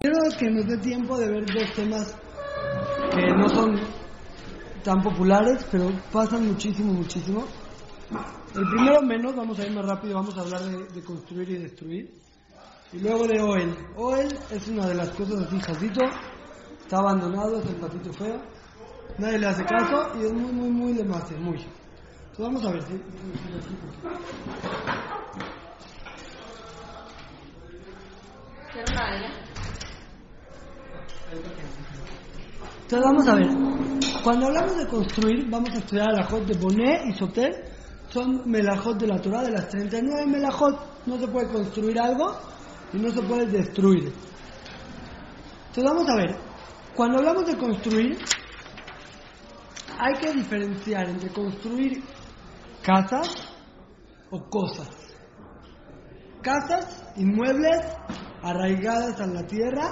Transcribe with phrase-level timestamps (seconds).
[0.00, 2.16] Quiero que nos dé tiempo de ver dos temas
[3.12, 3.80] que no son
[4.84, 7.44] tan populares, pero pasan muchísimo, muchísimo.
[8.54, 12.14] El primero menos, vamos a ir más rápido, vamos a hablar de, construir y destruir.
[12.92, 13.76] Y luego de Oel.
[13.96, 16.04] Oel es una de las cosas así, jazito,
[16.80, 18.40] está abandonado, es el patito feo,
[19.18, 21.58] nadie le hace caso y es muy, muy, muy de más, muy.
[21.58, 23.02] Entonces vamos a ver, ¿sí?
[31.30, 33.48] Entonces vamos a ver,
[34.24, 37.70] cuando hablamos de construir, vamos a estudiar Alajot de Boné y Soter,
[38.08, 42.34] son melajot de la Torah, de las 39 melajot, no se puede construir algo
[42.94, 44.12] y no se puede destruir.
[45.66, 46.36] Entonces vamos a ver,
[46.94, 48.18] cuando hablamos de construir,
[49.98, 52.02] hay que diferenciar entre construir
[52.82, 53.28] casas
[54.30, 54.88] o cosas.
[56.40, 57.84] Casas, inmuebles,
[58.42, 59.90] arraigadas a la tierra,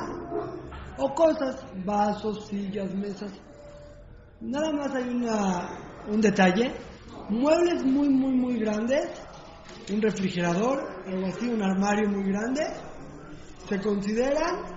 [0.98, 3.32] o cosas, vasos, sillas, mesas.
[4.40, 5.68] Nada más hay una,
[6.08, 6.74] un detalle,
[7.28, 9.06] muebles muy, muy, muy grandes,
[9.92, 12.66] un refrigerador, algo así, un armario muy grande,
[13.68, 14.76] se consideran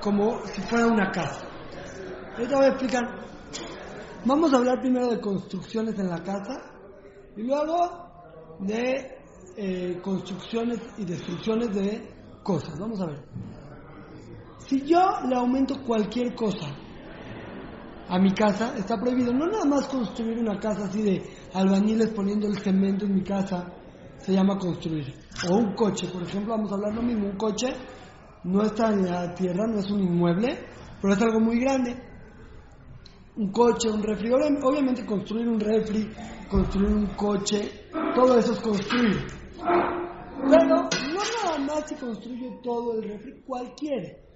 [0.00, 1.46] como si fuera una casa.
[2.36, 3.02] Ahorita voy a explicar.
[4.24, 6.60] Vamos a hablar primero de construcciones en la casa
[7.36, 9.18] y luego de
[9.56, 12.78] eh, construcciones y destrucciones de cosas.
[12.78, 13.24] Vamos a ver.
[14.70, 16.68] Si yo le aumento cualquier cosa
[18.06, 19.32] a mi casa, está prohibido.
[19.32, 23.66] No nada más construir una casa así de albañiles poniendo el cemento en mi casa,
[24.18, 25.12] se llama construir.
[25.50, 27.30] O un coche, por ejemplo, vamos a hablar lo mismo.
[27.30, 27.66] Un coche
[28.44, 30.60] no está en la tierra, no es un inmueble,
[31.02, 31.96] pero es algo muy grande.
[33.38, 34.30] Un coche, un refri.
[34.30, 36.08] Obviamente construir un refri,
[36.48, 39.16] construir un coche, todo eso es construir.
[39.56, 44.29] Pero no nada más se construye todo el refri, cualquier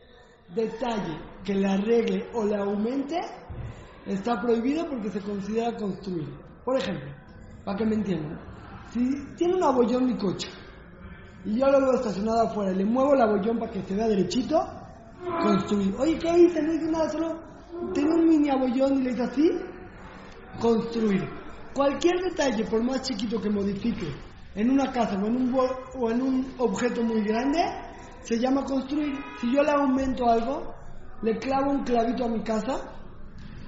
[0.54, 3.20] detalle que le arregle o le aumente
[4.06, 6.28] está prohibido porque se considera construir.
[6.64, 7.10] Por ejemplo,
[7.64, 8.38] para que me entiendan,
[8.90, 9.00] si
[9.36, 10.48] tiene un abollón mi coche
[11.44, 14.08] y yo lo veo estacionado afuera y le muevo el abollón para que se vea
[14.08, 14.58] derechito,
[15.42, 15.94] construir.
[15.98, 16.62] Oye, ¿qué hice?
[16.62, 17.40] No hice nada, solo
[17.92, 19.50] tengo un mini abollón y le hice así,
[20.60, 21.28] construir.
[21.74, 24.06] Cualquier detalle, por más chiquito que modifique
[24.54, 27.60] en una casa o en un, o en un objeto muy grande,
[28.24, 29.14] se llama construir.
[29.40, 30.74] Si yo le aumento algo,
[31.22, 32.80] le clavo un clavito a mi casa,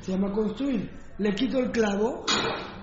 [0.01, 0.91] se llama construir.
[1.19, 2.25] Le quito el clavo,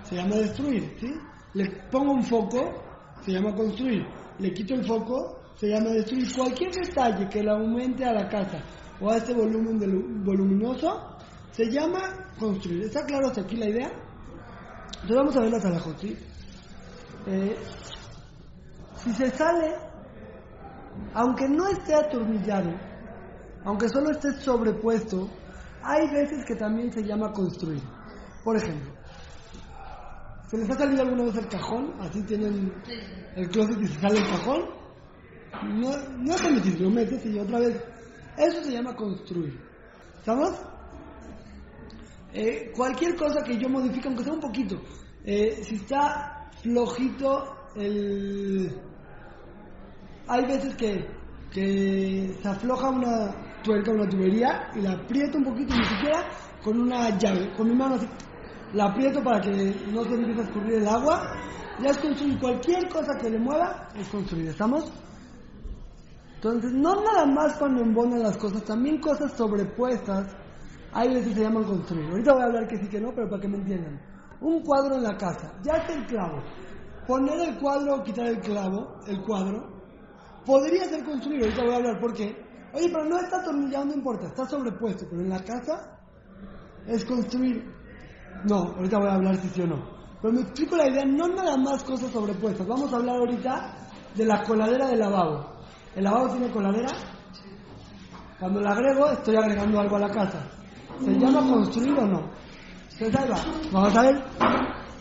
[0.04, 0.96] se llama destruir.
[1.00, 1.14] ¿sí?
[1.54, 2.84] Le pongo un foco,
[3.22, 4.06] se llama construir.
[4.40, 6.34] Le quito el foco, se llama destruir.
[6.36, 8.64] Cualquier detalle que le aumente a la casa
[9.02, 11.18] o a este volumen voluminoso,
[11.52, 12.84] se llama construir.
[12.84, 13.92] ¿Está claro hasta aquí la idea?
[15.02, 15.66] Entonces vamos a ver las.
[17.26, 17.56] Eh,
[18.98, 19.93] si se sale
[21.14, 22.72] aunque no esté atornillado,
[23.66, 25.30] aunque solo esté sobrepuesto,
[25.84, 27.82] hay veces que también se llama construir.
[28.44, 28.92] Por ejemplo,
[30.50, 31.94] ¿se les ha salido alguna vez el cajón?
[32.00, 32.74] Así tienen
[33.36, 34.62] el closet y se sale el cajón.
[35.76, 37.82] No, no te metes, lo metes y otra vez.
[38.38, 39.60] Eso se llama construir.
[40.20, 40.52] ¿Estamos?
[42.34, 44.82] Eh, cualquier cosa que yo modifique, aunque sea un poquito,
[45.24, 48.72] eh, si está flojito el
[50.28, 51.08] hay veces que,
[51.52, 56.28] que se afloja una tuerca, una tubería y la aprieto un poquito, ni siquiera
[56.64, 58.08] con una llave, con mi mano así,
[58.74, 59.52] la aprieto para que
[59.92, 61.22] no se empiece a escurrir el agua.
[61.82, 64.92] Ya es construir cualquier cosa que le mueva, es construir, ¿estamos?
[66.36, 70.36] Entonces, no nada más cuando embonan las cosas, también cosas sobrepuestas,
[70.92, 72.06] hay veces se llaman construir.
[72.10, 74.00] Ahorita voy a hablar que sí que no, pero para que me entiendan.
[74.40, 76.44] Un cuadro en la casa, ya está el clavo.
[77.08, 79.73] Poner el cuadro o quitar el clavo, el cuadro,
[80.46, 82.36] podría ser construido, ahorita voy a hablar por qué.
[82.74, 86.00] Oye, pero no está atornillado, no importa, está sobrepuesto, pero en la casa
[86.88, 87.64] es construir.
[88.46, 89.94] No, ahorita voy a hablar si sí o no.
[90.22, 92.66] Pero me explico la idea, no nada más cosas sobrepuestas.
[92.68, 93.78] Vamos a hablar ahorita
[94.16, 95.54] de la coladera del lavabo.
[95.96, 96.90] ¿El lavabo tiene coladera?
[98.40, 100.50] Cuando la agrego, estoy agregando algo a la casa.
[101.00, 102.30] ¿Se llama construir o no?
[102.90, 103.38] ¿Se salva?
[103.72, 104.24] Vamos a ver.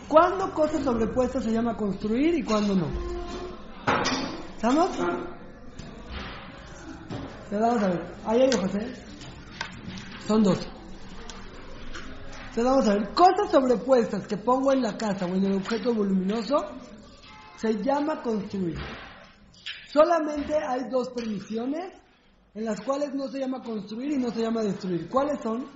[0.07, 2.87] ¿Cuándo cosas sobrepuestas se llama construir y cuándo no?
[4.55, 4.89] ¿Estamos?
[7.53, 8.15] Te vamos a ver.
[8.25, 8.95] Ahí hay ojos, ¿eh?
[10.25, 10.57] Son dos.
[12.55, 13.13] Te vamos a ver.
[13.13, 16.55] Cosas sobrepuestas que pongo en la casa o en el objeto voluminoso
[17.57, 18.75] se llama construir.
[19.87, 21.93] Solamente hay dos permisiones
[22.55, 25.07] en las cuales no se llama construir y no se llama destruir.
[25.07, 25.67] ¿Cuáles son?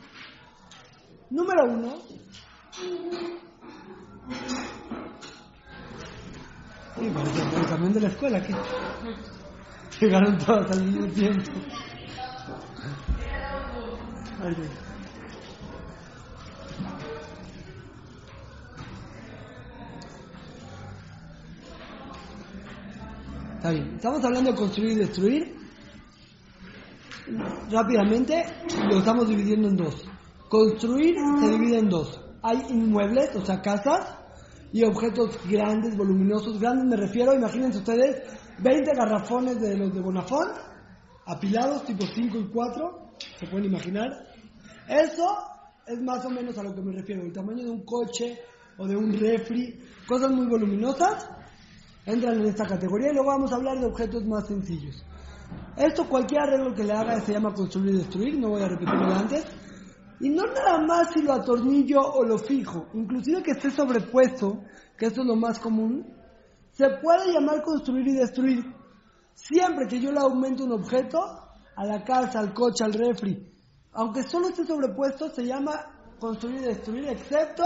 [1.30, 1.98] Número uno.
[6.96, 8.56] Sí, parece el de la escuela, que
[10.00, 11.52] llegaron todas al mismo tiempo.
[23.56, 23.96] Está bien.
[23.96, 25.56] Estamos hablando de construir y destruir.
[27.70, 28.46] Rápidamente
[28.90, 30.06] lo estamos dividiendo en dos.
[30.48, 32.22] Construir se divide en dos.
[32.44, 34.16] Hay inmuebles, o sea, casas,
[34.72, 36.60] y objetos grandes, voluminosos.
[36.60, 38.24] Grandes me refiero, imagínense ustedes,
[38.60, 40.48] 20 garrafones de los de Bonafón,
[41.26, 44.10] apilados, tipo 5 y 4, se pueden imaginar.
[44.88, 45.26] Eso
[45.86, 48.40] es más o menos a lo que me refiero, el tamaño de un coche
[48.78, 51.30] o de un refri, cosas muy voluminosas,
[52.06, 55.04] entran en esta categoría y luego vamos a hablar de objetos más sencillos.
[55.78, 59.14] Esto cualquier arreglo que le haga se llama construir y destruir, no voy a repetirlo
[59.14, 59.46] antes.
[60.20, 64.64] Y no nada más si lo atornillo o lo fijo, inclusive que esté sobrepuesto,
[64.98, 66.17] que esto es lo más común,
[66.78, 68.64] se puede llamar construir y destruir.
[69.34, 71.20] Siempre que yo le aumento un objeto,
[71.76, 73.52] a la casa, al coche, al refri,
[73.94, 75.74] aunque solo esté sobrepuesto, se llama
[76.20, 77.64] construir y destruir, excepto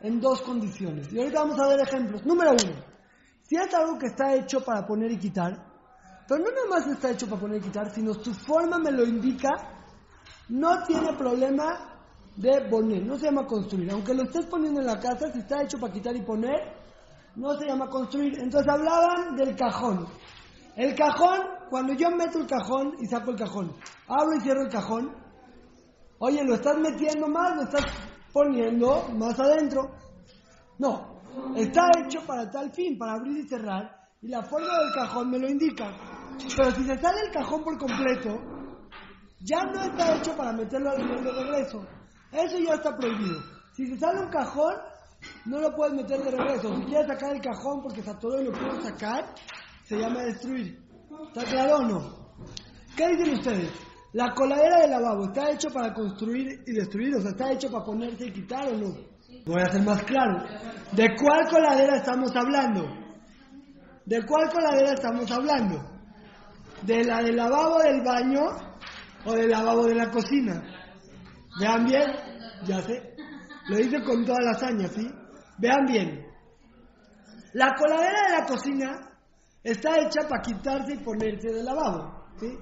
[0.00, 1.10] en dos condiciones.
[1.12, 2.24] Y ahorita vamos a ver ejemplos.
[2.24, 2.84] Número uno,
[3.42, 5.52] si es algo que está hecho para poner y quitar,
[6.28, 9.04] pero no nada más está hecho para poner y quitar, sino su forma me lo
[9.04, 9.50] indica,
[10.48, 11.98] no tiene problema
[12.36, 13.90] de poner, no se llama construir.
[13.90, 16.83] Aunque lo estés poniendo en la casa, si está hecho para quitar y poner,
[17.36, 18.38] no se llama construir.
[18.38, 20.06] Entonces hablaban del cajón.
[20.76, 21.40] El cajón,
[21.70, 23.72] cuando yo meto el cajón y saco el cajón,
[24.08, 25.14] abro y cierro el cajón,
[26.18, 27.84] oye, lo estás metiendo más, lo estás
[28.32, 29.94] poniendo más adentro.
[30.78, 31.20] No,
[31.54, 33.88] está hecho para tal fin, para abrir y cerrar,
[34.20, 35.92] y la forma del cajón me lo indica.
[36.56, 38.40] Pero si se sale el cajón por completo,
[39.40, 41.86] ya no está hecho para meterlo al nivel de regreso.
[42.32, 43.40] Eso ya está prohibido.
[43.74, 44.74] Si se sale un cajón,
[45.46, 46.74] no lo puedes meter de regreso.
[46.76, 49.34] Si quieres sacar el cajón porque se atoró y lo puedo sacar,
[49.84, 50.78] se llama destruir.
[51.28, 52.24] ¿Está claro o no?
[52.96, 53.70] ¿Qué dicen ustedes?
[54.12, 57.84] La coladera del lavabo está hecho para construir y destruir, o sea, está hecho para
[57.84, 58.94] ponerse y quitar o no.
[59.44, 60.44] Voy a ser más claro.
[60.92, 62.86] ¿De cuál coladera estamos hablando?
[64.06, 65.82] ¿De cuál coladera estamos hablando?
[66.82, 68.42] ¿De la del lavabo del baño
[69.24, 70.62] o del lavabo de la cocina?
[71.58, 72.06] Vean bien,
[72.66, 73.13] ya sé.
[73.68, 75.08] Lo hice con toda la hazaña, ¿sí?
[75.58, 76.26] Vean bien.
[77.54, 79.10] La coladera de la cocina
[79.62, 82.58] está hecha para quitarse y ponerse del lavabo, ¿sí?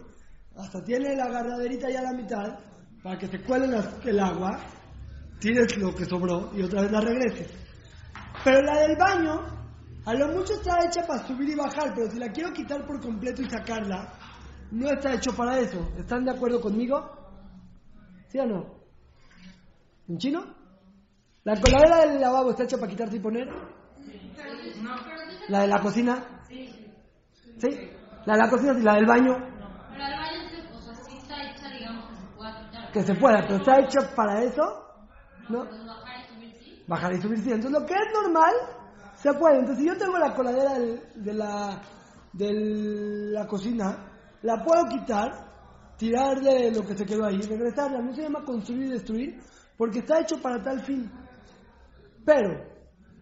[0.56, 2.58] Hasta tiene la agarraderita ya a la mitad
[3.02, 3.66] para que se cuele
[4.04, 4.60] el agua,
[5.40, 7.50] tires lo que sobró y otra vez la regreses.
[8.44, 9.40] Pero la del baño,
[10.04, 13.00] a lo mucho está hecha para subir y bajar, pero si la quiero quitar por
[13.00, 14.12] completo y sacarla,
[14.70, 15.90] no está hecho para eso.
[15.98, 17.10] ¿Están de acuerdo conmigo?
[18.28, 18.82] ¿Sí o no?
[20.08, 20.61] ¿En chino?
[21.44, 23.48] ¿La coladera del lavabo está hecha para quitarse y poner?
[25.48, 26.24] ¿La de la cocina?
[27.58, 27.90] ¿Sí?
[28.26, 29.36] ¿La de la cocina y la del baño?
[29.36, 29.42] Que
[32.22, 32.92] se pueda quitar.
[32.92, 34.62] Que se pueda, pero está hecha para eso,
[35.48, 35.64] ¿no?
[35.64, 36.84] Bajar y subir, sí.
[36.86, 37.50] Bajar y subir sí.
[37.50, 38.52] Entonces lo que es normal,
[39.14, 39.58] se puede.
[39.58, 41.82] Entonces si yo tengo la coladera de, la,
[42.32, 42.52] de
[43.32, 43.96] la cocina,
[44.42, 45.28] la puedo quitar,
[45.96, 48.00] tirarle lo que se quedó ahí, regresarla.
[48.00, 49.40] No se llama construir y destruir,
[49.76, 51.10] porque está hecho para tal fin.
[52.24, 52.64] Pero,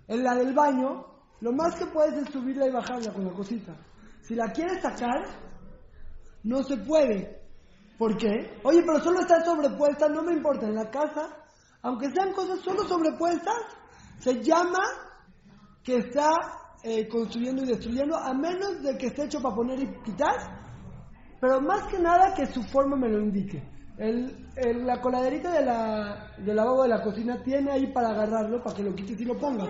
[0.09, 1.07] en la del baño,
[1.41, 3.75] lo más que puedes es subirla y bajarla con la cosita.
[4.23, 5.25] Si la quieres sacar,
[6.45, 7.41] no se puede.
[7.99, 8.59] ¿Por qué?
[8.63, 10.67] Oye, pero solo está sobrepuesta, no me importa.
[10.67, 11.29] En la casa,
[11.83, 13.57] aunque sean cosas solo sobrepuestas,
[14.19, 14.81] se llama
[15.83, 16.31] que está
[16.83, 20.35] eh, construyendo y destruyendo, a menos de que esté hecho para poner y quitar,
[21.41, 23.63] pero más que nada que su forma me lo indique.
[24.01, 28.63] El, el- la coladerita de la, del lavabo de la cocina tiene ahí para agarrarlo,
[28.63, 29.69] para que lo quites y lo pongas.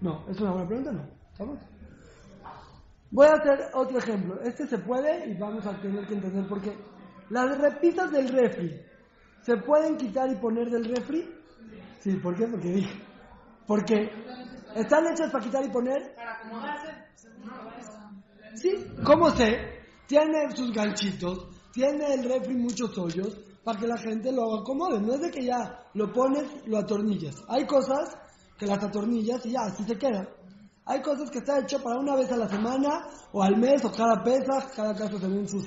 [0.00, 1.06] No, es una buena pregunta, no.
[1.30, 1.58] ¿Estamos?
[3.12, 4.40] Voy a hacer otro ejemplo.
[4.42, 6.76] Este se puede y vamos a tener que entender por qué.
[7.30, 8.80] Las repisas del refri,
[9.42, 11.24] ¿se pueden quitar y poner del refri?
[12.00, 12.48] Sí, ¿por qué?
[12.48, 13.00] Porque dije.
[13.68, 14.10] Porque
[14.74, 16.14] están hechas para quitar y poner.
[16.16, 16.88] Para acomodarse,
[18.56, 19.80] Sí, ¿cómo sé?
[20.06, 25.00] Tiene sus ganchitos, tiene el refri muchos hoyos para que la gente lo acomode.
[25.00, 27.34] No es de que ya lo pones, lo atornillas.
[27.48, 28.16] Hay cosas
[28.56, 30.28] que las atornillas y ya, así se queda.
[30.86, 33.90] Hay cosas que está hecho para una vez a la semana, o al mes, o
[33.90, 35.66] cada pesa, cada caso según sus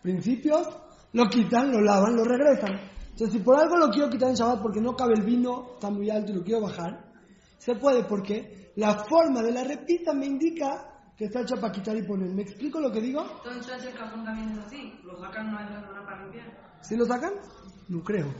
[0.00, 0.68] principios.
[1.12, 2.78] Lo quitan, lo lavan, lo regresan.
[3.10, 5.90] Entonces, si por algo lo quiero quitar en Shabbat porque no cabe el vino, está
[5.90, 7.12] muy alto y lo quiero bajar,
[7.56, 11.96] se puede porque la forma de la repita me indica que está hecha para quitar
[11.96, 12.32] y poner.
[12.32, 13.26] ¿Me explico lo que digo?
[13.44, 15.00] entonces el cajón también es así.
[15.02, 16.46] Lo sacan no hay nada para limpiar.
[16.80, 17.32] ¿Sí lo sacan?
[17.88, 18.28] No creo.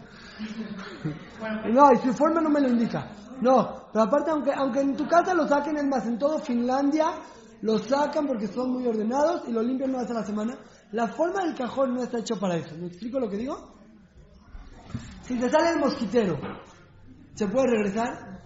[1.41, 3.11] Bueno, No, y su forma no me lo indica.
[3.41, 7.07] No, pero aparte, aunque, aunque en tu casa lo saquen, es más, en todo Finlandia
[7.63, 10.57] lo sacan porque son muy ordenados y lo limpian una vez a la semana.
[10.93, 12.77] La forma del cajón no está hecho para eso.
[12.77, 13.75] ¿Me explico lo que digo?
[15.23, 16.39] Si se sale el mosquitero,
[17.35, 18.41] ¿se puede regresar?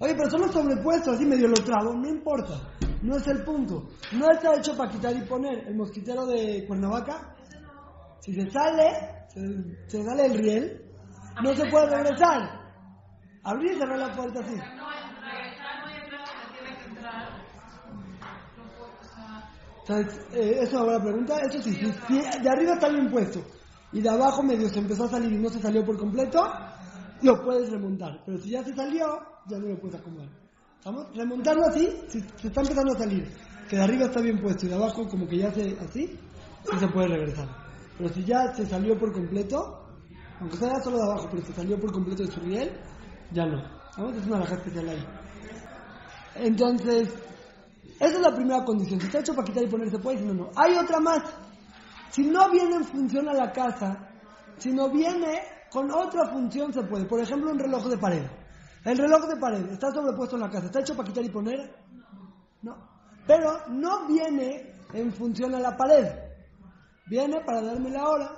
[0.00, 2.54] Oye, pero son los sobrepuestos, así medio lo trabo, no importa.
[3.02, 3.88] No es el punto.
[4.12, 5.68] No está hecho para quitar y poner.
[5.68, 7.34] El mosquitero de Cuernavaca,
[8.20, 9.40] si se sale, se,
[9.86, 10.82] se sale el riel,
[11.42, 12.58] no se puede regresar.
[13.44, 14.54] Abrir y cerrar la puerta así.
[14.54, 17.28] No, regresar no hay entrada que tiene que entrar.
[18.56, 19.50] No puedo, o sea,
[19.86, 23.40] Entonces, eh, eso ahora pregunta, eso sí, si, si de arriba está bien puesto
[23.92, 26.42] y de abajo medio se empezó a salir y no se salió por completo,
[27.22, 28.22] lo puedes remontar.
[28.26, 29.06] Pero si ya se salió,
[29.46, 30.28] ya no lo puedes acomodar.
[30.78, 31.06] ¿Estamos?
[31.14, 33.28] Remontarlo así, si se está empezando a salir,
[33.68, 36.06] que de arriba está bien puesto y de abajo como que ya se así,
[36.70, 37.48] sí se puede regresar.
[37.96, 39.84] Pero si ya se salió por completo,
[40.40, 42.70] aunque sea solo de abajo, pero se salió por completo de su riel,
[43.32, 43.58] ya no.
[43.90, 44.16] ¿Estamos?
[44.16, 45.04] Es una alhaja especial ahí.
[46.36, 47.08] Entonces,
[47.98, 49.00] esa es la primera condición.
[49.00, 50.50] Si está hecho para quitar y poner, se puede, si no, no.
[50.54, 51.18] Hay otra más.
[52.10, 54.08] Si no viene en función a la casa,
[54.58, 57.06] si no viene con otra función, se puede.
[57.06, 58.24] Por ejemplo, un reloj de pared.
[58.84, 60.66] El reloj de pared está sobrepuesto en la casa.
[60.66, 61.74] ¿Está hecho para quitar y poner?
[62.62, 62.76] No.
[63.26, 66.06] Pero no viene en función a la pared.
[67.06, 68.30] Viene para darme la hora.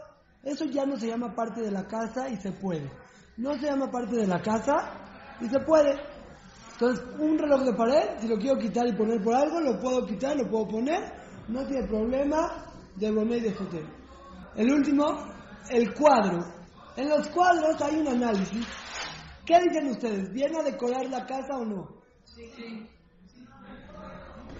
[0.43, 2.91] Eso ya no se llama parte de la casa y se puede.
[3.37, 4.77] No se llama parte de la casa
[5.41, 5.95] y se puede.
[6.73, 10.07] Entonces, un reloj de pared, si lo quiero quitar y poner por algo, lo puedo
[10.07, 11.13] quitar, lo puedo poner,
[11.49, 12.65] no tiene problema
[12.97, 13.87] de Boné y de Sotel.
[14.57, 15.05] El último,
[15.69, 16.39] el cuadro.
[16.97, 18.67] En los cuadros hay un análisis.
[19.51, 20.33] ¿Qué dicen ustedes?
[20.33, 21.89] ¿Viene a decorar la casa o no?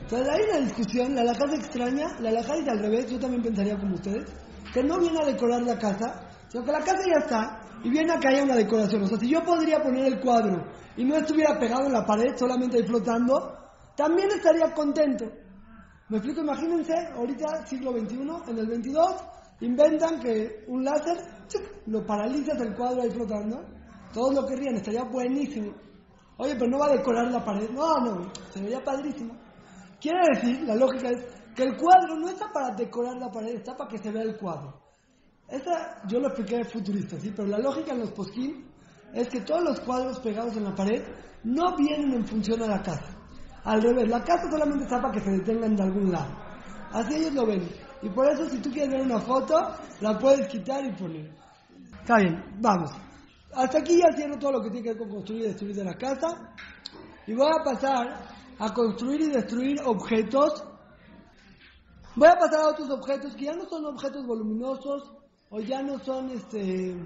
[0.03, 3.41] Entonces hay una discusión, la alhaja es extraña, la alhaja dice al revés, yo también
[3.41, 4.29] pensaría como ustedes,
[4.75, 8.13] que no viene a decorar la casa, sino que la casa ya está y viene
[8.13, 9.05] a que haya una decoración.
[9.05, 10.67] O sea, si yo podría poner el cuadro
[10.97, 13.59] y no estuviera pegado en la pared, solamente ahí flotando,
[13.97, 15.27] también estaría contento.
[16.09, 16.41] ¿Me explico?
[16.41, 18.19] Imagínense, ahorita siglo XXI,
[18.49, 19.25] en el 22,
[19.61, 21.17] inventan que un láser,
[21.47, 21.63] ¡chuc!
[21.87, 23.79] lo paralizas el cuadro ahí flotando,
[24.13, 25.73] todos lo querrían, estaría buenísimo.
[26.37, 27.69] Oye, pero no va a decorar la pared.
[27.71, 29.35] No, no, se vería padrísimo.
[30.01, 31.25] Quiere decir, la lógica es
[31.55, 34.37] que el cuadro no está para decorar la pared, está para que se vea el
[34.37, 34.81] cuadro.
[35.49, 37.33] Esa yo lo expliqué futurista, ¿sí?
[37.37, 38.67] Pero la lógica en los posquín
[39.13, 41.03] es que todos los cuadros pegados en la pared
[41.45, 43.17] no vienen en función a la casa.
[43.65, 46.35] Al revés, la casa solamente está para que se detengan de algún lado.
[46.93, 47.69] Así ellos lo ven.
[48.03, 49.55] Y por eso si tú quieres ver una foto,
[50.01, 51.31] la puedes quitar y poner.
[52.01, 52.91] Está bien, vamos.
[53.55, 55.85] Hasta aquí ya cierro todo lo que tiene que ver con construir y destruir de
[55.85, 56.55] la casa.
[57.27, 58.25] Y voy a pasar
[58.59, 60.65] a construir y destruir objetos.
[62.17, 65.13] Voy a pasar a otros objetos que ya no son objetos voluminosos
[65.49, 66.97] o ya no son este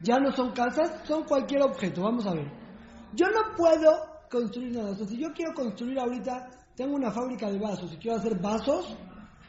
[0.00, 2.02] ya no son casas, son cualquier objeto.
[2.02, 2.50] Vamos a ver.
[3.14, 3.90] Yo no puedo
[4.30, 4.90] construir nada.
[4.90, 8.38] O sea, si yo quiero construir ahorita, tengo una fábrica de vasos y quiero hacer
[8.40, 8.96] vasos,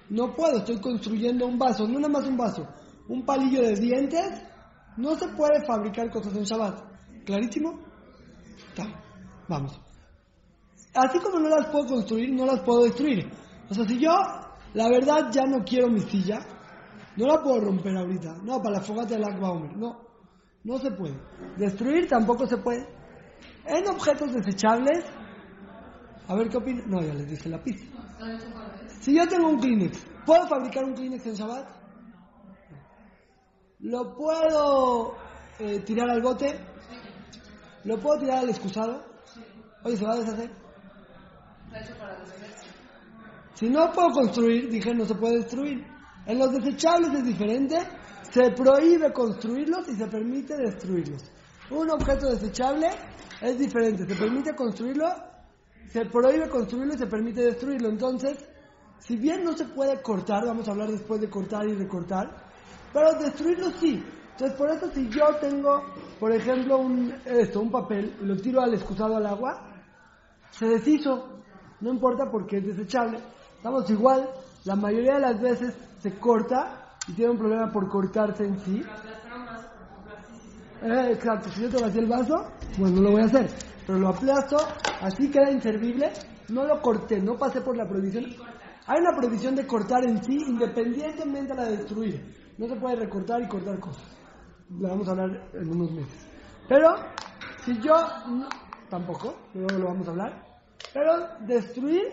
[0.10, 2.68] no puedo, estoy construyendo un vaso, no nada más un vaso,
[3.08, 4.42] un palillo de dientes,
[5.00, 7.26] no se puede fabricar cosas en Shabbat.
[7.26, 7.80] ¿Clarísimo?
[8.70, 8.84] Está.
[9.48, 9.80] Vamos.
[10.94, 13.32] Así como no las puedo construir, no las puedo destruir.
[13.70, 14.12] O sea, si yo,
[14.74, 16.40] la verdad, ya no quiero mi silla,
[17.16, 18.40] no la puedo romper ahorita.
[18.44, 19.78] No, para la fogata del Akbaumer.
[19.78, 20.02] No,
[20.66, 21.18] no se puede.
[21.58, 22.86] Destruir tampoco se puede.
[23.66, 25.06] En objetos desechables,
[26.28, 26.90] a ver qué opinan.
[26.90, 27.86] No, ya les dije la pista.
[29.00, 31.68] Si yo tengo un Kleenex, ¿puedo fabricar un Kleenex en Shabbat?
[33.80, 35.16] ¿Lo puedo
[35.58, 36.60] eh, tirar al bote?
[37.86, 39.06] ¿Lo puedo tirar al excusado?
[39.84, 40.52] Oye, ¿se va a deshacer?
[43.54, 45.86] Si no puedo construir, dije no se puede destruir.
[46.26, 47.78] En los desechables es diferente,
[48.32, 51.24] se prohíbe construirlos y se permite destruirlos.
[51.72, 52.90] Un objeto desechable
[53.42, 55.08] es diferente, se permite construirlo,
[55.88, 57.90] se prohíbe construirlo y se permite destruirlo.
[57.90, 58.38] Entonces,
[59.00, 62.49] si bien no se puede cortar, vamos a hablar después de cortar y recortar,
[62.94, 64.04] pero destruirlo sí.
[64.32, 65.84] Entonces, por eso si yo tengo,
[66.20, 69.70] por ejemplo, un, esto, un papel y lo tiro al excusado al agua,
[70.52, 71.42] se deshizo,
[71.82, 73.20] no importa porque es desechable.
[73.58, 74.30] Estamos igual,
[74.64, 78.82] la mayoría de las veces se corta y tiene un problema por cortarse en sí.
[80.82, 82.36] Eh, exacto, si yo te vacié el vaso,
[82.78, 83.50] pues no lo voy a hacer.
[83.86, 84.58] Pero lo aplasto,
[85.02, 86.12] así queda inservible.
[86.50, 88.26] No lo corté, no pasé por la prohibición.
[88.88, 92.39] Hay una prohibición de cortar en sí, independientemente de la de destruir.
[92.60, 94.04] No se puede recortar y cortar cosas.
[94.70, 96.28] Lo vamos a hablar en unos meses.
[96.68, 96.90] Pero,
[97.64, 97.94] si yo,
[98.90, 100.44] tampoco, luego lo vamos a hablar.
[100.94, 101.12] Pero
[101.48, 102.04] destruir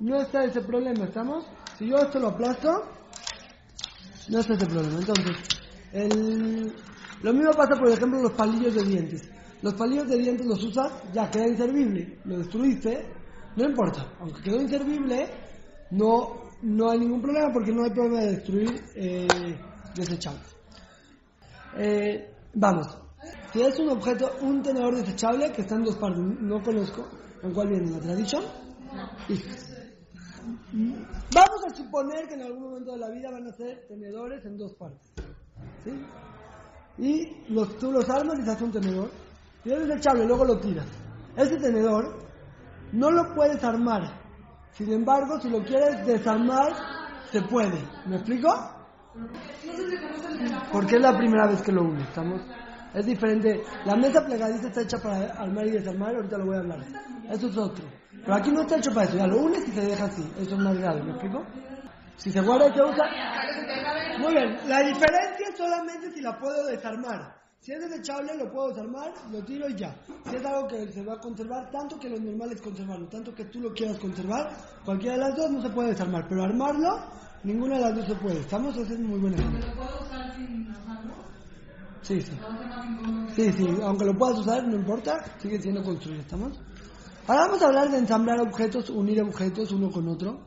[0.00, 1.44] no está ese problema, ¿estamos?
[1.76, 2.70] Si yo esto lo aplasto,
[4.30, 4.98] no está ese problema.
[4.98, 5.36] Entonces,
[7.22, 9.30] lo mismo pasa, por ejemplo, los palillos de dientes.
[9.60, 12.18] Los palillos de dientes los usas, ya queda inservible.
[12.24, 13.12] Lo destruiste,
[13.56, 14.10] no importa.
[14.20, 15.28] Aunque quedó inservible,
[15.90, 19.28] no, no hay ningún problema porque no hay problema de destruir eh,
[19.94, 20.56] desechables.
[21.76, 22.86] Eh, vamos.
[23.52, 27.06] Si es un objeto, un tenedor desechable que está en dos partes, no conozco
[27.42, 28.42] en cuál viene la tradición.
[31.34, 34.56] Vamos a suponer que en algún momento de la vida van a ser tenedores en
[34.56, 35.12] dos partes.
[35.84, 35.92] ¿Sí?
[36.98, 39.10] Y los, tú los armas y se hace un tenedor.
[39.64, 40.86] Y es desechable, luego lo tiras.
[41.36, 42.18] Ese tenedor
[42.92, 44.20] no lo puedes armar.
[44.72, 46.72] Sin embargo, si lo quieres desarmar,
[47.30, 47.82] se puede.
[48.06, 48.48] ¿Me explico?
[50.72, 52.00] Porque es la primera vez que lo uno.
[52.00, 52.40] ¿Estamos?
[52.94, 53.62] Es diferente.
[53.84, 56.14] La mesa plegadiza está hecha para armar y desarmar.
[56.14, 56.80] Ahorita lo voy a hablar.
[57.30, 57.84] Eso es otro.
[58.10, 59.16] Pero aquí no está hecho para eso.
[59.16, 60.22] Ya lo unes y se deja así.
[60.38, 61.02] Eso es más grave.
[61.02, 61.44] ¿Me explico?
[62.16, 63.04] Si se guarda y se usa.
[64.18, 64.56] Muy bien.
[64.68, 67.42] La diferencia es solamente si la puedo desarmar.
[67.62, 69.94] Si es desechable, lo puedo desarmar, lo tiro y ya.
[70.28, 73.32] Si es algo que se va a conservar, tanto que lo normal es conservarlo, tanto
[73.32, 74.50] que tú lo quieras conservar,
[74.84, 76.26] cualquiera de las dos no se puede desarmar.
[76.28, 76.90] Pero armarlo,
[77.44, 78.40] ninguna de las dos se puede.
[78.40, 78.76] ¿Estamos?
[78.76, 79.66] Es muy buen ejemplo.
[79.66, 81.14] ¿Lo puedo usar sin armarlo?
[82.02, 82.32] Sí, sí.
[83.34, 86.60] Sí, sí, aunque lo puedas usar, no importa, sigue siendo construido, ¿estamos?
[87.26, 90.40] Ahora vamos a hablar de ensamblar objetos, unir objetos uno con otro.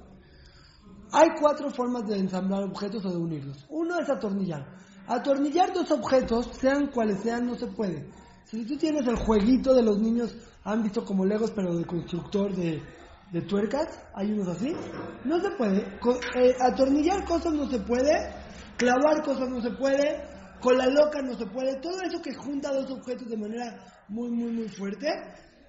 [1.11, 3.65] Hay cuatro formas de ensamblar objetos o de unirlos.
[3.69, 4.67] Uno es atornillar.
[5.07, 8.09] Atornillar dos objetos, sean cuales sean, no se puede.
[8.45, 12.53] Si tú tienes el jueguito de los niños, han visto como Legos, pero de constructor
[12.53, 12.81] de,
[13.35, 14.73] de tuercas, hay unos así,
[15.25, 15.81] no se puede.
[15.81, 18.13] Eh, atornillar cosas no se puede,
[18.77, 20.23] clavar cosas no se puede,
[20.61, 21.75] con la loca no se puede.
[21.81, 23.75] Todo eso que junta dos objetos de manera
[24.07, 25.07] muy, muy, muy fuerte,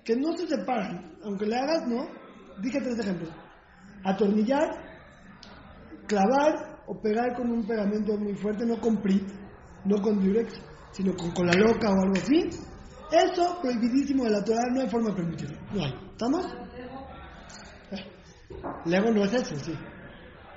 [0.04, 1.16] que no se separan.
[1.24, 2.06] Aunque le hagas, no.
[2.62, 3.30] Dije tres ejemplos.
[4.04, 4.70] Atornillar,
[6.06, 9.28] clavar o pegar con un pegamento muy fuerte, no con PRIT,
[9.86, 10.54] no con Durex,
[10.92, 12.48] sino con cola loca o algo así.
[13.10, 15.58] Eso, prohibidísimo de la Torah, no hay forma de.
[15.74, 15.94] No hay.
[16.12, 16.46] ¿Estamos?
[18.84, 19.76] Lego no es eso, sí.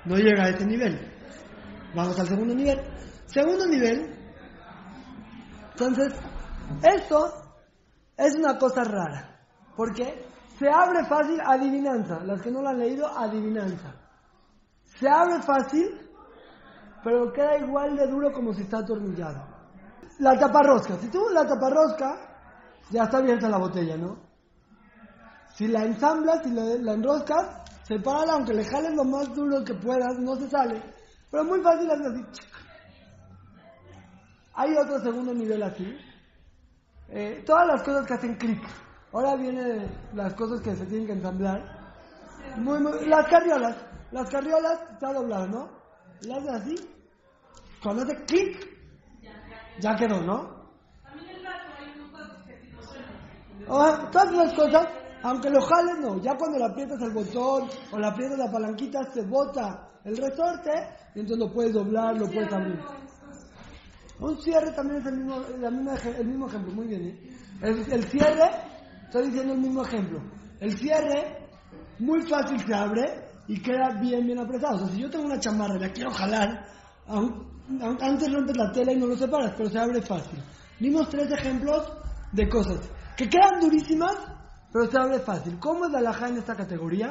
[0.04, 0.98] No llega a ese nivel.
[1.94, 2.80] Vamos al segundo nivel.
[3.26, 4.16] Segundo nivel.
[5.72, 6.14] Entonces,
[6.82, 7.32] esto
[8.16, 9.40] es una cosa rara.
[9.76, 10.26] Porque
[10.58, 12.20] se abre fácil adivinanza.
[12.24, 13.94] Las que no lo han leído, adivinanza.
[14.84, 16.10] Se abre fácil,
[17.02, 19.46] pero queda igual de duro como si está atornillado.
[20.18, 20.96] La taparrosca.
[20.98, 22.30] Si tú la taparrosca,
[22.90, 24.18] ya está abierta la botella, ¿no?
[25.54, 29.74] Si la ensamblas, si la, la enroscas, sepárala, aunque le jales lo más duro que
[29.74, 30.80] puedas, no se sale.
[31.30, 32.24] Pero muy fácil hacer así.
[34.54, 35.98] Hay otro segundo nivel aquí.
[37.08, 38.62] Eh, todas las cosas que hacen clic.
[39.12, 41.58] Ahora vienen las cosas que se tienen que ensamblar.
[42.58, 43.76] Muy, muy- las carriolas.
[44.12, 45.68] Las carriolas está doblado, ¿no?
[46.22, 46.90] Las haces así.
[47.82, 48.68] Cuando hace clic,
[49.80, 50.60] ya quedó, ¿no?
[53.68, 54.88] Ah, todas las cosas,
[55.22, 56.20] aunque lo jales, no.
[56.22, 60.70] Ya cuando le aprietas el botón o le aprietas la palanquita, se bota el resorte
[61.14, 62.80] y entonces lo puedes doblar, lo puedes abrir.
[64.20, 67.02] Un cierre también es el mismo, el mismo ejemplo, muy bien.
[67.06, 67.30] ¿eh?
[67.62, 68.50] El, el cierre,
[69.04, 70.20] estoy diciendo el mismo ejemplo.
[70.60, 71.48] El cierre,
[71.98, 74.76] muy fácil se abre y queda bien, bien apretado.
[74.76, 76.66] O sea, si yo tengo una chamarra y la quiero jalar,
[77.06, 80.38] antes rompes la tela y no lo separas, pero se abre fácil.
[80.78, 81.92] Dimos tres ejemplos
[82.32, 84.16] de cosas que quedan durísimas,
[84.72, 85.58] pero se abre fácil.
[85.58, 87.10] ¿Cómo es la alhaja en esta categoría?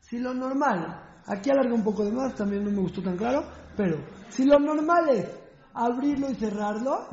[0.00, 3.44] Si lo normal, aquí alargué un poco de más, también no me gustó tan claro,
[3.76, 5.28] pero si lo normal es
[5.74, 7.08] abrirlo y cerrarlo,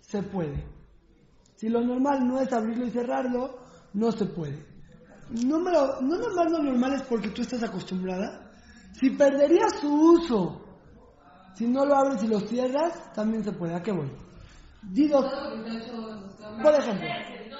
[0.00, 0.64] se puede.
[1.56, 3.58] Si lo normal no es abrirlo y cerrarlo,
[3.94, 4.66] no se puede.
[5.30, 8.50] Número, no nomás lo normal es porque tú estás acostumbrada.
[8.92, 10.64] Si perderías su uso,
[11.54, 13.74] si no lo abres y lo cierras, también se puede.
[13.74, 14.10] ¿A qué voy?
[14.82, 15.26] Di dos.
[16.62, 17.08] Por ejemplo,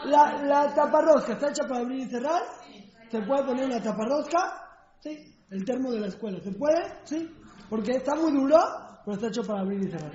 [0.07, 2.43] la, la taparrosca está hecha para abrir y cerrar.
[3.11, 4.39] ¿Se puede poner una taparrosca?
[5.01, 5.35] Sí.
[5.51, 6.39] El termo de la escuela.
[6.43, 6.83] ¿Se puede?
[7.05, 7.29] Sí.
[7.71, 8.59] Porque está muy duro,
[9.05, 10.13] pero está hecho para abrir y cerrar.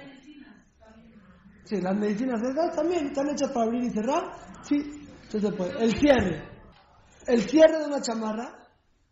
[1.65, 4.23] Sí, las medicinas esas también están hechas para abrir y cerrar.
[4.63, 4.75] Sí,
[5.23, 5.83] entonces se puede.
[5.83, 6.43] El cierre.
[7.25, 8.49] El cierre de una chamarra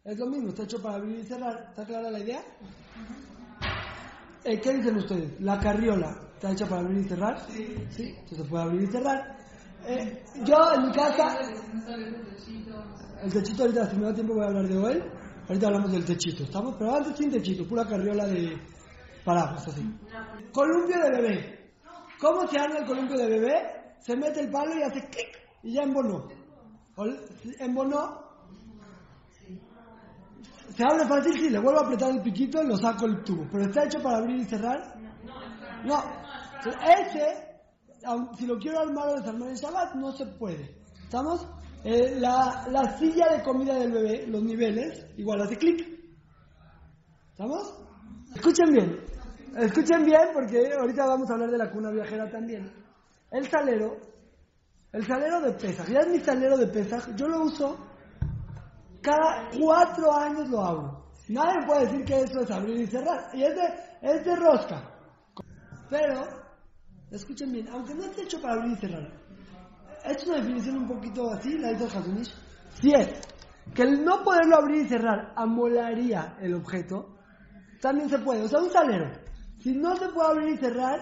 [0.04, 1.68] es lo mismo, está hecho para abrir y cerrar.
[1.70, 2.42] ¿Está clara la idea?
[4.44, 5.40] Eh, ¿Qué dicen ustedes?
[5.40, 7.40] La carriola está hecha para abrir y cerrar.
[7.50, 7.76] Sí.
[7.78, 9.38] Entonces se puede abrir y cerrar.
[9.88, 11.38] Eh, yo en mi casa,
[13.22, 15.12] el techito ahorita, si me da tiempo voy a hablar de él.
[15.48, 16.76] Ahorita hablamos del techito, ¿estamos?
[16.78, 18.58] Pero antes sin techito, pura carriola de
[19.26, 19.84] paraguas, así.
[20.52, 21.72] Columpio de bebé.
[22.20, 23.54] ¿Cómo se arma el columpio de bebé?
[24.00, 26.28] Se mete el palo y hace clic y ya embonó.
[27.60, 28.22] Embonó.
[30.76, 33.46] Se abre fácil, sí, le vuelvo a apretar el piquito y lo saco el tubo.
[33.52, 34.96] Pero está hecho para abrir y cerrar.
[35.84, 36.02] No.
[36.64, 37.51] Ese,
[38.38, 40.76] si lo quiero armar o desarmar en Shabbat, no se puede.
[41.04, 41.48] ¿Estamos?
[41.84, 45.86] Eh, la, la silla de comida del bebé, los niveles, igual hace clic.
[47.32, 47.74] ¿Estamos?
[48.36, 49.00] Escuchen bien.
[49.58, 52.72] Escuchen bien porque ahorita vamos a hablar de la cuna viajera también.
[53.32, 53.98] El salero,
[54.94, 57.78] el salero de Pesaj, ya es mi salero de Pesaj, yo lo uso
[59.02, 61.06] cada cuatro años lo abro.
[61.30, 63.30] Nadie puede decir que eso es abrir y cerrar.
[63.34, 63.64] Y es de,
[64.02, 64.84] es de rosca.
[65.90, 66.24] Pero,
[67.12, 69.08] escuchen bien, aunque no esté hecho para abrir y cerrar,
[70.06, 72.34] es una definición un poquito así, la hizo Hazunish.
[72.82, 73.10] Si es
[73.74, 77.18] que el no poderlo abrir y cerrar amolaría el objeto,
[77.82, 78.44] también se puede.
[78.44, 79.12] O sea, un salero,
[79.60, 81.00] si no se puede abrir y cerrar,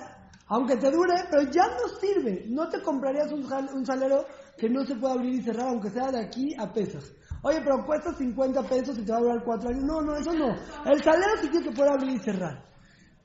[0.48, 2.45] aunque te dure, pero ya no sirve.
[2.48, 4.26] No te comprarías un, un salero
[4.58, 7.13] que no se puede abrir y cerrar, aunque sea de aquí a pesas.
[7.41, 9.84] Oye, pero cuesta 50 pesos y te va a durar 4 años.
[9.84, 10.56] No, no, eso no.
[10.86, 12.65] El salero sí tiene que poder abrir y cerrar.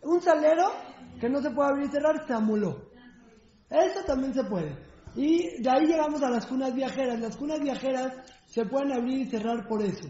[0.02, 0.70] Un salero
[1.20, 2.90] que no se puede abrir y cerrar se amoló.
[3.70, 4.76] Eso también se puede.
[5.16, 7.20] Y de ahí llegamos a las cunas viajeras.
[7.20, 8.12] Las cunas viajeras
[8.46, 10.08] se pueden abrir y cerrar por eso.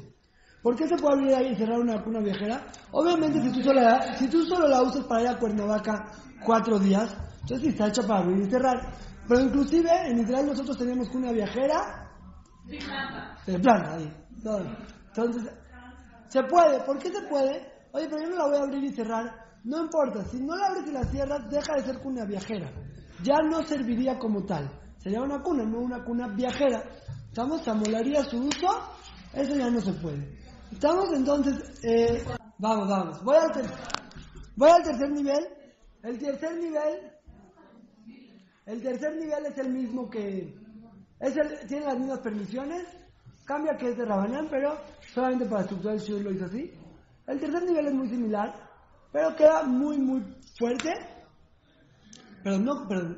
[0.63, 2.67] ¿Por qué se puede abrir y cerrar una cuna viajera?
[2.91, 6.11] Obviamente si tú solo la, si tú solo la usas para ir a Cuernavaca
[6.45, 8.77] cuatro días, entonces sí está hecha para abrir y cerrar.
[9.29, 12.11] Pero inclusive en Israel nosotros teníamos cuna viajera
[12.67, 13.37] Sin planta.
[13.47, 14.13] de planta ahí.
[14.37, 15.53] Entonces,
[16.29, 16.81] se puede.
[16.85, 17.73] ¿Por qué se puede?
[17.93, 19.44] Oye, pero yo no la voy a abrir y cerrar.
[19.65, 22.71] No importa, si no la abres y la cierras, deja de ser cuna viajera.
[23.23, 24.71] Ya no serviría como tal.
[24.99, 26.83] Sería una cuna, no una cuna viajera.
[27.29, 27.63] ¿Estamos?
[27.63, 28.69] ¿Se amolaría su uso?
[29.33, 30.39] Eso ya no se puede.
[30.71, 31.07] ¿Estamos?
[31.15, 32.25] Entonces, eh,
[32.59, 33.25] vamos, vamos.
[33.25, 33.71] Voy al, ter-
[34.57, 35.45] voy al tercer nivel.
[36.03, 37.11] El tercer nivel,
[38.67, 40.55] el tercer nivel es el mismo que,
[41.21, 42.85] es el- tiene las mismas permisiones,
[43.47, 44.77] cambia que es de Rabanán, pero
[45.15, 46.71] solamente para estructurar el lo hizo así.
[47.27, 48.55] El tercer nivel es muy similar,
[49.15, 50.25] pero queda muy, muy
[50.59, 50.93] fuerte.
[52.43, 53.15] Pero no, pero,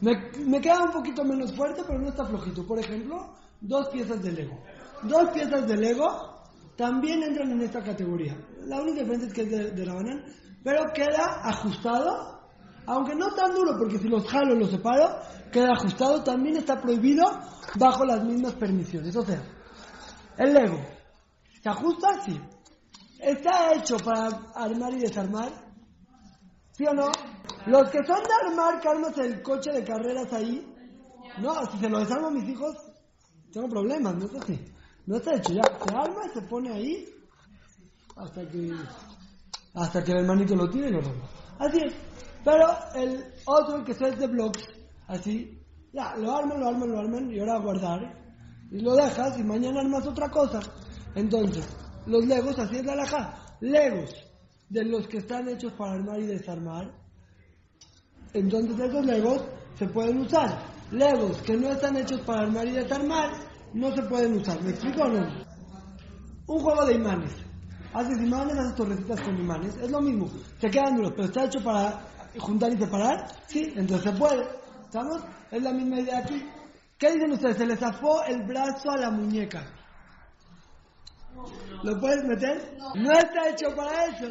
[0.00, 2.66] me, queda un poquito menos fuerte, pero no está flojito.
[2.66, 4.58] Por ejemplo, dos piezas de Lego.
[5.02, 6.40] Dos piezas de Lego
[6.74, 8.34] también entran en esta categoría.
[8.64, 10.24] La única diferencia es que es de, de Rabanán,
[10.64, 12.40] pero queda ajustado,
[12.86, 15.18] aunque no tan duro, porque si los jalo los separo,
[15.52, 17.26] queda ajustado, también está prohibido
[17.78, 19.14] bajo las mismas permisiones.
[19.14, 19.42] O sea,
[20.38, 20.80] el Lego,
[21.62, 22.08] ¿se ajusta?
[22.24, 22.40] Sí.
[23.20, 25.52] ¿Está hecho para armar y desarmar?
[26.72, 27.10] ¿Sí o no?
[27.66, 30.66] Los que son de armar, que armas el coche de carreras ahí,
[31.38, 32.76] no, si se lo desarmo a mis hijos,
[33.52, 34.64] tengo problemas, no es así.
[35.06, 35.62] No está hecho ya.
[35.62, 37.06] Se arma y se pone ahí
[38.16, 38.72] hasta que
[39.74, 40.98] hasta que el hermanito lo tire y.
[41.58, 41.92] Así es.
[42.44, 44.64] Pero el otro, que es de blocks,
[45.08, 45.58] así,
[45.92, 48.00] ya, lo arman, lo arman, lo arman y ahora a guardar.
[48.70, 50.60] Y lo dejas y mañana armas otra cosa.
[51.14, 51.66] Entonces,
[52.10, 53.56] los legos, así es la alhaja.
[53.60, 54.10] Legos
[54.68, 56.92] de los que están hechos para armar y desarmar.
[58.32, 59.44] Entonces esos legos
[59.78, 60.62] se pueden usar.
[60.90, 63.30] Legos que no están hechos para armar y desarmar
[63.74, 64.60] no se pueden usar.
[64.62, 65.44] ¿Me explico o no?
[66.46, 67.32] Un juego de imanes.
[67.92, 69.76] Haces imanes, haces torrecitas con imanes.
[69.76, 70.28] Es lo mismo.
[70.60, 72.00] Se quedan duros, pero está hecho para
[72.38, 73.26] juntar y separar.
[73.46, 74.44] Sí, entonces se puede.
[74.84, 75.22] ¿Estamos?
[75.50, 76.44] Es la misma idea aquí.
[76.98, 77.56] ¿Qué dicen ustedes?
[77.56, 79.64] Se le zafó el brazo a la muñeca.
[81.82, 82.76] ¿Lo puedes meter?
[82.96, 84.26] No está hecho para eso.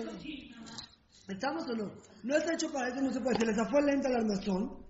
[1.28, 1.92] ¿Estamos o no?
[2.24, 3.40] No está hecho para eso, no se puede.
[3.40, 4.90] Se le zafó el lente al armazón.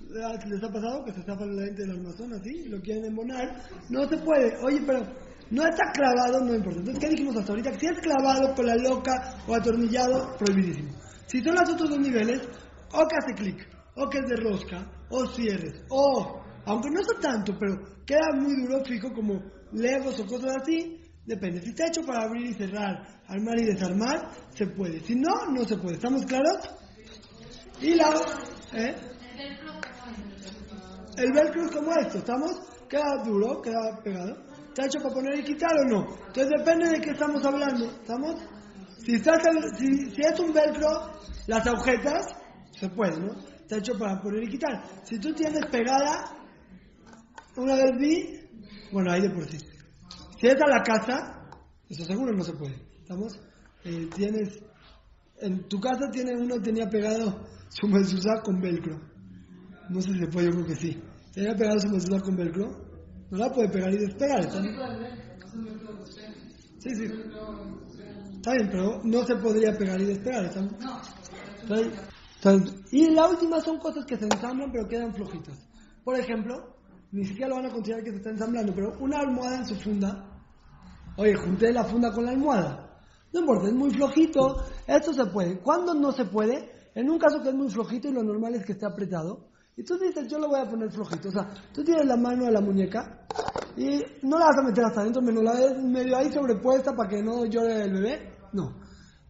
[0.00, 2.68] ¿Les ha pasado que se zafa el lente del armazón así?
[2.68, 3.62] Lo quieren embonar.
[3.88, 4.56] No se puede.
[4.64, 5.00] Oye, pero
[5.50, 6.80] no está clavado, no importa.
[6.80, 7.78] Entonces, ¿qué dijimos hasta ahorita?
[7.78, 10.92] Si es clavado con la loca o atornillado, prohibidísimo.
[11.26, 12.42] Si son los otros dos niveles,
[12.92, 17.20] o que hace clic, o que es de rosca, o cierres, o, aunque no está
[17.20, 21.60] tanto, pero queda muy duro, fijo, como legos o cosas así, depende.
[21.62, 25.00] Si está hecho para abrir y cerrar, armar y desarmar, se puede.
[25.00, 25.96] Si no, no se puede.
[25.96, 26.58] ¿Estamos claros?
[27.80, 28.10] Y la...
[28.74, 28.94] ¿eh?
[31.16, 32.52] El velcro es como esto, ¿estamos?
[32.88, 34.36] Queda duro, queda pegado.
[34.68, 36.06] ¿Está hecho para poner y quitar o no?
[36.26, 38.36] Entonces depende de qué estamos hablando, ¿estamos?
[39.04, 39.42] Si, estás,
[39.78, 41.12] si, si es un velcro,
[41.46, 42.26] las agujetas,
[42.78, 43.34] se puede, ¿no?
[43.60, 44.82] Está hecho para poner y quitar.
[45.04, 46.24] Si tú tienes pegada,
[47.56, 48.40] una vez vi,
[48.92, 49.58] bueno, ahí de por sí.
[50.42, 51.40] Si es a la casa,
[51.88, 53.38] eso seguro no se puede, ¿estamos?
[53.84, 54.58] Eh, tienes,
[55.40, 58.98] en tu casa tiene uno tenía pegado su mezuzá con velcro.
[59.88, 61.00] No sé si se puede, yo creo que sí.
[61.32, 62.72] Tenía pegado su mezuzá con velcro.
[63.30, 64.40] No la puede pegar y despegar.
[64.40, 64.60] ¿está?
[66.80, 67.04] Sí, sí.
[68.34, 70.46] Está bien, pero no se podría pegar y despegar.
[70.46, 71.92] ¿está bien?
[72.34, 72.52] Está.
[72.90, 75.68] Y la última son cosas que se ensamblan pero quedan flojitas.
[76.02, 76.74] Por ejemplo,
[77.12, 79.76] ni siquiera lo van a considerar que se está ensamblando, pero una almohada en su
[79.76, 80.31] funda.
[81.16, 82.90] Oye, junté la funda con la almohada.
[83.32, 84.64] No importa, es muy flojito.
[84.86, 85.60] Esto se puede.
[85.60, 86.90] ¿Cuándo no se puede?
[86.94, 89.48] En un caso que es muy flojito y lo normal es que esté apretado.
[89.76, 91.28] Y tú dices, yo lo voy a poner flojito.
[91.28, 93.26] O sea, tú tienes la mano de la muñeca
[93.76, 97.08] y no la vas a meter hasta adentro, menos la ves medio ahí sobrepuesta para
[97.08, 98.32] que no llore el bebé.
[98.52, 98.74] No.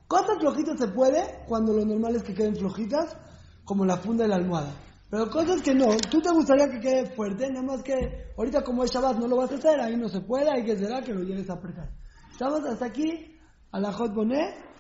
[0.09, 3.17] Cosas flojitas se puede cuando lo normal es que queden flojitas,
[3.65, 4.73] como la funda de la almohada.
[5.13, 8.83] Pero cosas que no, tú te gustaría que quede fuerte, nada más que ahorita como
[8.83, 11.13] es Shabbat no lo vas a hacer, ahí no se puede, hay que será que
[11.13, 11.91] lo llegues a apretar.
[12.31, 13.39] Estamos hasta aquí,
[13.73, 14.72] a la Hot Bonet.